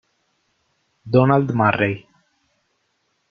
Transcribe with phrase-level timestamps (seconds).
[1.13, 2.07] Donald Murray